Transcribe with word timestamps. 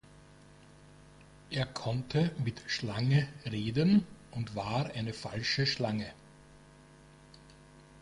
Er 1.51 1.67
konnte 1.67 2.31
mit 2.43 2.63
Schlange 2.65 3.27
reden 3.45 4.03
und 4.31 4.55
war 4.55 4.87
eine 4.95 5.13
falsche 5.13 5.67
Schlange. 5.67 6.11